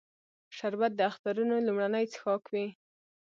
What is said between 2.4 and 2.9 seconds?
وي